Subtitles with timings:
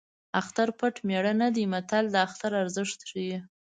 [0.39, 3.37] اختر پټ مېړه نه دی متل د اختر ارزښت ښيي